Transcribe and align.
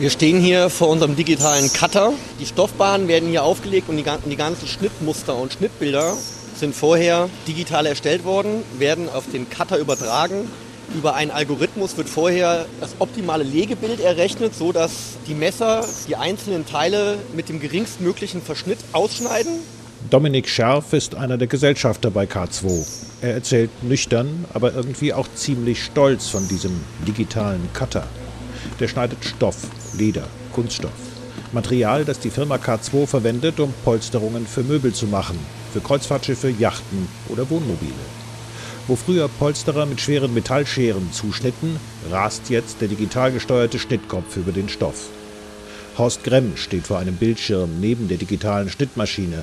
Wir 0.00 0.10
stehen 0.10 0.40
hier 0.40 0.70
vor 0.70 0.90
unserem 0.90 1.16
digitalen 1.16 1.72
Cutter. 1.72 2.12
Die 2.38 2.46
Stoffbahnen 2.46 3.08
werden 3.08 3.30
hier 3.30 3.42
aufgelegt 3.42 3.88
und 3.88 3.96
die, 3.96 4.36
ganzen 4.36 4.68
Schnittmuster 4.68 5.34
und 5.36 5.54
Schnittbilder 5.54 6.14
sind 6.54 6.76
vorher 6.76 7.28
digital 7.48 7.84
erstellt 7.84 8.24
worden, 8.24 8.62
werden 8.78 9.08
auf 9.08 9.24
den 9.28 9.50
Cutter 9.50 9.76
übertragen. 9.76 10.48
Über 10.94 11.16
einen 11.16 11.32
Algorithmus 11.32 11.96
wird 11.96 12.08
vorher 12.08 12.66
das 12.78 12.94
optimale 13.00 13.42
Legebild 13.42 13.98
errechnet, 13.98 14.54
so 14.54 14.70
dass 14.70 14.92
die 15.26 15.34
Messer 15.34 15.84
die 16.06 16.14
einzelnen 16.14 16.64
Teile 16.64 17.18
mit 17.34 17.48
dem 17.48 17.58
geringstmöglichen 17.58 18.40
Verschnitt 18.40 18.78
ausschneiden. 18.92 19.50
Dominik 20.10 20.48
Scherf 20.48 20.92
ist 20.92 21.16
einer 21.16 21.38
der 21.38 21.48
Gesellschafter 21.48 22.12
bei 22.12 22.26
K2. 22.26 22.86
Er 23.20 23.34
erzählt 23.34 23.70
nüchtern, 23.82 24.44
aber 24.54 24.72
irgendwie 24.74 25.12
auch 25.12 25.26
ziemlich 25.34 25.82
stolz 25.82 26.28
von 26.28 26.46
diesem 26.46 26.82
digitalen 27.04 27.68
Cutter. 27.72 28.06
Der 28.80 28.88
schneidet 28.88 29.24
Stoff, 29.24 29.56
Leder, 29.96 30.24
Kunststoff. 30.52 30.92
Material, 31.52 32.04
das 32.04 32.20
die 32.20 32.30
Firma 32.30 32.56
K2 32.56 33.06
verwendet, 33.06 33.58
um 33.58 33.72
Polsterungen 33.84 34.46
für 34.46 34.62
Möbel 34.62 34.92
zu 34.92 35.06
machen, 35.06 35.38
für 35.72 35.80
Kreuzfahrtschiffe, 35.80 36.50
Yachten 36.50 37.08
oder 37.28 37.48
Wohnmobile. 37.50 37.92
Wo 38.86 38.96
früher 38.96 39.28
Polsterer 39.28 39.86
mit 39.86 40.00
schweren 40.00 40.32
Metallscheren 40.32 41.12
zuschnitten, 41.12 41.76
rast 42.10 42.50
jetzt 42.50 42.80
der 42.80 42.88
digital 42.88 43.32
gesteuerte 43.32 43.78
Schnittkopf 43.78 44.36
über 44.36 44.52
den 44.52 44.68
Stoff. 44.68 45.08
Horst 45.98 46.22
Gremm 46.22 46.56
steht 46.56 46.86
vor 46.86 46.98
einem 46.98 47.16
Bildschirm 47.16 47.80
neben 47.80 48.08
der 48.08 48.18
digitalen 48.18 48.70
Schnittmaschine. 48.70 49.42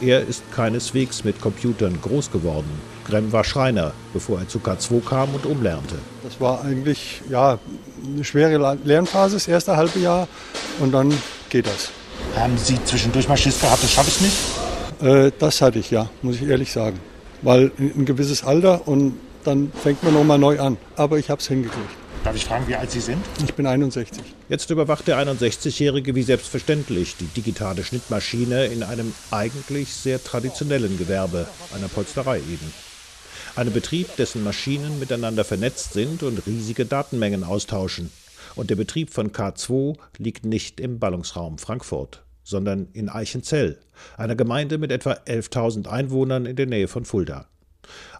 Er 0.00 0.26
ist 0.26 0.42
keineswegs 0.50 1.22
mit 1.24 1.40
Computern 1.40 1.98
groß 2.02 2.32
geworden. 2.32 2.70
Gremm 3.06 3.32
war 3.32 3.44
Schreiner, 3.44 3.92
bevor 4.12 4.40
er 4.40 4.48
zu 4.48 4.58
K2 4.58 5.04
kam 5.04 5.34
und 5.34 5.46
umlernte. 5.46 5.96
Das 6.24 6.40
war 6.40 6.62
eigentlich 6.62 7.22
ja, 7.30 7.58
eine 8.12 8.24
schwere 8.24 8.78
Lernphase, 8.84 9.36
das 9.36 9.48
erste 9.48 9.76
halbe 9.76 9.98
Jahr. 9.98 10.28
Und 10.80 10.92
dann 10.92 11.12
geht 11.50 11.66
das. 11.66 11.90
Haben 12.36 12.56
Sie 12.58 12.78
zwischendurch 12.84 13.28
mal 13.28 13.36
Schiss 13.36 13.60
gehabt, 13.60 13.82
das 13.82 13.92
schaffe 13.92 14.10
ich 14.10 14.20
nicht? 14.20 14.36
Äh, 15.02 15.32
das 15.38 15.60
hatte 15.60 15.78
ich 15.78 15.90
ja, 15.90 16.08
muss 16.22 16.36
ich 16.36 16.42
ehrlich 16.42 16.72
sagen. 16.72 16.98
Weil 17.42 17.70
ein 17.78 18.04
gewisses 18.04 18.44
Alter 18.44 18.86
und 18.88 19.18
dann 19.44 19.72
fängt 19.82 20.02
man 20.02 20.14
nochmal 20.14 20.38
neu 20.38 20.58
an. 20.60 20.78
Aber 20.96 21.18
ich 21.18 21.30
habe 21.30 21.40
es 21.40 21.48
hingekriegt. 21.48 21.90
Darf 22.24 22.34
ich 22.34 22.46
fragen, 22.46 22.66
wie 22.66 22.74
alt 22.74 22.90
Sie 22.90 23.00
sind? 23.00 23.22
Ich 23.44 23.52
bin 23.52 23.66
61. 23.66 24.24
Jetzt 24.48 24.70
überwacht 24.70 25.06
der 25.06 25.18
61-Jährige 25.18 26.14
wie 26.14 26.22
selbstverständlich 26.22 27.16
die 27.16 27.26
digitale 27.26 27.84
Schnittmaschine 27.84 28.64
in 28.66 28.82
einem 28.82 29.12
eigentlich 29.30 29.92
sehr 29.92 30.24
traditionellen 30.24 30.96
Gewerbe, 30.96 31.46
einer 31.76 31.88
Polsterei 31.88 32.38
eben. 32.38 32.72
Einem 33.56 33.72
Betrieb, 33.72 34.16
dessen 34.16 34.42
Maschinen 34.42 34.98
miteinander 34.98 35.44
vernetzt 35.44 35.92
sind 35.92 36.24
und 36.24 36.44
riesige 36.44 36.86
Datenmengen 36.86 37.44
austauschen. 37.44 38.10
Und 38.56 38.68
der 38.68 38.74
Betrieb 38.74 39.10
von 39.10 39.30
K2 39.30 39.96
liegt 40.18 40.44
nicht 40.44 40.80
im 40.80 40.98
Ballungsraum 40.98 41.58
Frankfurt, 41.58 42.24
sondern 42.42 42.88
in 42.94 43.08
Eichenzell, 43.08 43.78
einer 44.16 44.34
Gemeinde 44.34 44.76
mit 44.78 44.90
etwa 44.90 45.12
11.000 45.12 45.86
Einwohnern 45.86 46.46
in 46.46 46.56
der 46.56 46.66
Nähe 46.66 46.88
von 46.88 47.04
Fulda. 47.04 47.46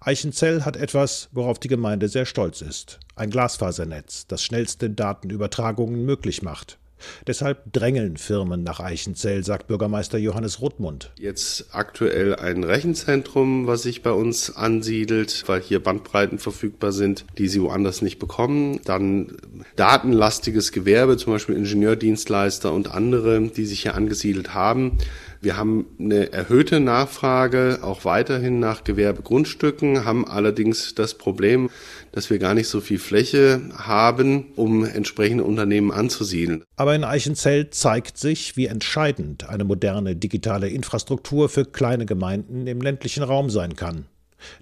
Eichenzell 0.00 0.66
hat 0.66 0.76
etwas, 0.76 1.30
worauf 1.32 1.58
die 1.58 1.68
Gemeinde 1.68 2.10
sehr 2.10 2.26
stolz 2.26 2.60
ist. 2.60 3.00
Ein 3.16 3.30
Glasfasernetz, 3.30 4.26
das 4.26 4.42
schnellste 4.42 4.90
Datenübertragungen 4.90 6.04
möglich 6.04 6.42
macht. 6.42 6.78
Deshalb 7.26 7.72
drängeln 7.72 8.16
Firmen 8.16 8.62
nach 8.62 8.80
Eichenzell, 8.80 9.44
sagt 9.44 9.66
Bürgermeister 9.66 10.18
Johannes 10.18 10.60
Rothmund. 10.60 11.12
Jetzt 11.18 11.66
aktuell 11.72 12.36
ein 12.36 12.64
Rechenzentrum, 12.64 13.66
was 13.66 13.82
sich 13.82 14.02
bei 14.02 14.12
uns 14.12 14.54
ansiedelt, 14.54 15.44
weil 15.46 15.60
hier 15.60 15.82
Bandbreiten 15.82 16.38
verfügbar 16.38 16.92
sind, 16.92 17.24
die 17.38 17.48
sie 17.48 17.62
woanders 17.62 18.02
nicht 18.02 18.18
bekommen. 18.18 18.80
Dann 18.84 19.36
datenlastiges 19.76 20.72
Gewerbe, 20.72 21.16
zum 21.16 21.32
Beispiel 21.32 21.56
Ingenieurdienstleister 21.56 22.72
und 22.72 22.90
andere, 22.90 23.40
die 23.40 23.64
sich 23.64 23.82
hier 23.82 23.94
angesiedelt 23.94 24.54
haben. 24.54 24.98
Wir 25.42 25.56
haben 25.56 25.86
eine 25.98 26.32
erhöhte 26.32 26.78
Nachfrage 26.78 27.80
auch 27.82 28.04
weiterhin 28.04 28.60
nach 28.60 28.84
Gewerbegrundstücken, 28.84 30.04
haben 30.04 30.24
allerdings 30.24 30.94
das 30.94 31.14
Problem, 31.14 31.68
dass 32.12 32.30
wir 32.30 32.38
gar 32.38 32.54
nicht 32.54 32.68
so 32.68 32.80
viel 32.80 33.00
Fläche 33.00 33.60
haben, 33.76 34.52
um 34.54 34.84
entsprechende 34.84 35.42
Unternehmen 35.42 35.90
anzusiedeln. 35.90 36.62
Aber 36.76 36.94
in 36.94 37.02
Eichenzell 37.02 37.70
zeigt 37.70 38.18
sich, 38.18 38.56
wie 38.56 38.66
entscheidend 38.66 39.48
eine 39.48 39.64
moderne 39.64 40.14
digitale 40.14 40.68
Infrastruktur 40.68 41.48
für 41.48 41.64
kleine 41.64 42.06
Gemeinden 42.06 42.68
im 42.68 42.80
ländlichen 42.80 43.24
Raum 43.24 43.50
sein 43.50 43.74
kann. 43.74 44.06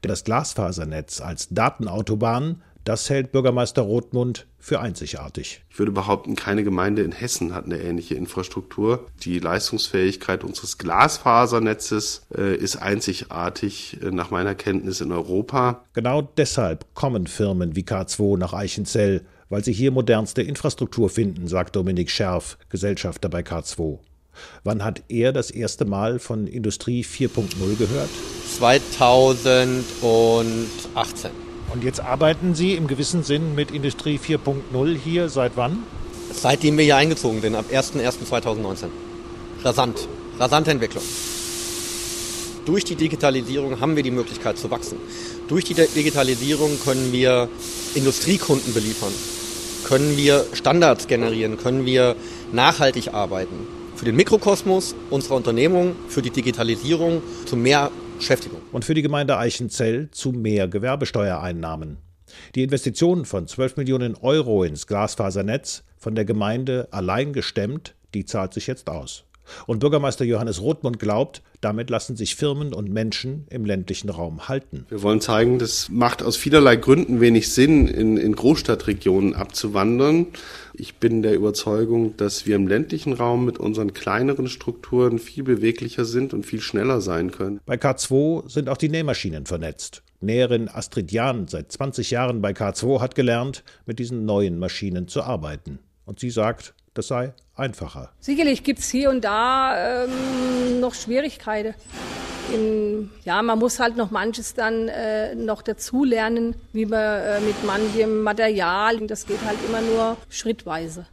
Denn 0.03 0.09
das 0.09 0.25
Glasfasernetz 0.25 1.21
als 1.21 1.49
Datenautobahn 1.51 2.63
das 2.91 3.09
hält 3.09 3.31
Bürgermeister 3.31 3.83
Rothmund 3.83 4.49
für 4.59 4.81
einzigartig. 4.81 5.63
Ich 5.71 5.79
würde 5.79 5.93
behaupten, 5.93 6.35
keine 6.35 6.65
Gemeinde 6.65 7.03
in 7.03 7.13
Hessen 7.13 7.55
hat 7.55 7.67
eine 7.67 7.79
ähnliche 7.79 8.17
Infrastruktur. 8.17 9.07
Die 9.23 9.39
Leistungsfähigkeit 9.39 10.43
unseres 10.43 10.77
Glasfasernetzes 10.77 12.23
äh, 12.37 12.57
ist 12.57 12.79
einzigartig 12.79 13.99
äh, 14.03 14.11
nach 14.11 14.33
meiner 14.33 14.57
Kenntnis 14.57 15.01
in 15.01 15.13
Europa. 15.13 15.85
Genau 15.93 16.23
deshalb 16.37 16.85
kommen 16.95 17.29
Firmen 17.29 17.77
wie 17.77 17.85
K2 17.85 18.37
nach 18.37 18.55
Eichenzell, 18.55 19.25
weil 19.51 19.63
sie 19.63 19.73
hier 19.73 19.93
modernste 19.93 20.43
Infrastruktur 20.43 21.11
finden, 21.11 21.47
sagt 21.47 21.77
Dominik 21.77 22.11
Scherf, 22.11 22.59
Gesellschafter 22.71 23.29
bei 23.29 23.43
K2. 23.43 24.01
Wann 24.65 24.83
hat 24.83 25.05
er 25.07 25.33
das 25.33 25.53
erste 25.53 25.85
Mal 25.85 26.19
von 26.19 26.49
Industrie 26.49 27.05
4.0 27.05 27.77
gehört? 27.79 28.11
2018. 28.59 31.50
Und 31.73 31.85
jetzt 31.85 32.01
arbeiten 32.01 32.55
Sie 32.55 32.75
im 32.75 32.89
gewissen 32.89 33.23
Sinn 33.23 33.55
mit 33.55 33.71
Industrie 33.71 34.19
4.0 34.19 34.97
hier 34.97 35.29
seit 35.29 35.53
wann? 35.57 35.85
Seitdem 36.33 36.77
wir 36.77 36.85
hier 36.85 36.97
eingezogen 36.97 37.41
sind, 37.41 37.55
ab 37.55 37.67
01.01.2019. 37.71 38.87
Rasant. 39.63 40.09
Rasante 40.39 40.73
Entwicklung. 40.73 41.05
Durch 42.67 42.85
die 42.85 42.97
Digitalisierung 42.97 43.81
haben 43.81 43.95
wir 43.95 44.03
die 44.03 44.11
Möglichkeit 44.11 44.59
zu 44.59 44.71
wachsen. 44.71 44.99
Durch 45.49 45.65
die 45.65 45.75
Digitalisierung 45.75 46.79
können 46.85 47.13
wir 47.13 47.49
Industriekunden 47.95 48.75
beliefern, 48.75 49.13
können 49.85 50.17
wir 50.17 50.47
Standards 50.53 51.07
generieren, 51.07 51.57
können 51.57 51.87
wir 51.87 52.17
nachhaltig 52.53 53.15
arbeiten. 53.15 53.67
Für 53.97 54.05
den 54.05 54.17
Mikrokosmos 54.17 54.95
unserer 55.11 55.37
Unternehmung, 55.37 55.95
für 56.09 56.23
die 56.23 56.31
Digitalisierung 56.31 57.23
zu 57.47 57.57
mehr 57.57 57.91
Beschäftigung. 58.21 58.61
Und 58.71 58.85
für 58.85 58.93
die 58.93 59.01
Gemeinde 59.01 59.39
Eichenzell 59.39 60.11
zu 60.11 60.33
mehr 60.33 60.69
Gewerbesteuereinnahmen. 60.69 61.97
Die 62.55 62.63
Investition 62.63 63.25
von 63.25 63.49
12 63.49 63.79
Millionen 63.79 64.15
Euro 64.15 64.63
ins 64.63 64.87
Glasfasernetz, 64.87 65.85
von 65.97 66.15
der 66.15 66.27
Gemeinde 66.27 66.89
allein 66.91 67.33
gestemmt, 67.33 67.95
die 68.13 68.27
zahlt 68.27 68.53
sich 68.53 68.67
jetzt 68.67 68.91
aus. 68.91 69.25
Und 69.67 69.81
Bürgermeister 69.81 70.25
Johannes 70.25 70.61
Rothmund 70.61 70.99
glaubt, 70.99 71.43
damit 71.61 71.91
lassen 71.91 72.17
sich 72.17 72.37
Firmen 72.37 72.73
und 72.73 72.91
Menschen 72.91 73.47
im 73.51 73.65
ländlichen 73.65 74.09
Raum 74.09 74.49
halten. 74.49 74.87
Wir 74.89 75.03
wollen 75.03 75.21
zeigen, 75.21 75.59
das 75.59 75.89
macht 75.91 76.23
aus 76.23 76.37
vielerlei 76.37 76.77
Gründen 76.77 77.21
wenig 77.21 77.53
Sinn, 77.53 77.87
in, 77.87 78.17
in 78.17 78.35
Großstadtregionen 78.35 79.35
abzuwandern. 79.35 80.27
Ich 80.75 80.97
bin 80.97 81.23
der 81.23 81.35
Überzeugung, 81.35 82.17
dass 82.17 82.47
wir 82.47 82.57
im 82.57 82.67
ländlichen 82.67 83.13
Raum 83.13 83.45
mit 83.45 83.59
unseren 83.59 83.93
kleineren 83.93 84.49
Strukturen 84.49 85.19
viel 85.19 85.45
beweglicher 85.45 86.05
sind 86.05 86.33
und 86.33 86.47
viel 86.47 86.61
schneller 86.61 87.01
sein 87.01 87.31
können. 87.31 87.61
Bei 87.67 87.77
K2 87.77 88.49
sind 88.49 88.69
auch 88.69 88.77
die 88.77 88.89
Nähmaschinen 88.89 89.47
vernetzt. 89.47 90.03
Näherin 90.21 90.69
Astrid 90.69 91.13
Jahn, 91.13 91.49
seit 91.49 91.73
20 91.73 92.11
Jahren 92.11 92.43
bei 92.43 92.53
K2, 92.53 93.01
hat 93.01 93.15
gelernt, 93.15 93.65
mit 93.87 93.99
diesen 93.99 94.27
neuen 94.27 94.59
Maschinen 94.59 95.09
zu 95.09 95.23
arbeiten. 95.23 95.79
Und 96.05 96.21
sie 96.21 96.31
sagt, 96.31 96.75
das 96.95 97.09
sei 97.09 97.33
einfacher. 97.55 98.11
Sicherlich 98.21 98.65
gibt 98.65 98.81
es 98.81 98.91
hier 98.91 99.11
und 99.11 99.23
da 99.23 100.05
ähm, 100.05 100.81
noch 100.81 100.95
Schwierigkeiten. 100.95 101.75
In, 102.53 103.11
ja, 103.25 103.43
man 103.43 103.59
muss 103.61 103.79
halt 103.79 103.97
noch 103.97 104.11
manches 104.11 104.55
dann 104.55 104.89
äh, 104.89 105.35
noch 105.37 105.63
dazulernen, 105.63 106.57
wie 106.73 106.87
man 106.87 107.21
äh, 107.21 107.41
mit 107.41 107.65
manchem 107.65 108.23
Material, 108.23 108.99
das 109.07 109.27
geht 109.27 109.45
halt 109.45 109.59
immer 109.69 109.81
nur 109.81 110.17
schrittweise. 110.29 111.07